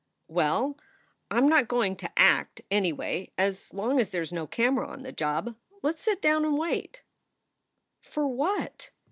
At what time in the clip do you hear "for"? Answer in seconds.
8.01-8.27